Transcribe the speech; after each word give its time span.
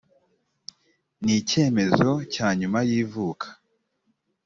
nikemezo 1.23 2.09
cya 2.33 2.47
nyuma 2.59 2.79
y 2.89 2.91
ivuka 3.01 3.47